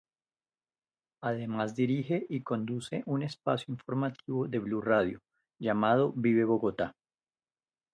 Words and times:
Además 1.21 1.75
dirige 1.75 2.25
y 2.27 2.41
conduce 2.41 3.03
un 3.05 3.21
espacio 3.21 3.71
informativo 3.71 4.47
de 4.47 4.57
Blu 4.57 4.81
Radio, 4.81 5.21
llamado 5.59 6.11
"Vive 6.15 6.43
Bogotá". 6.43 6.95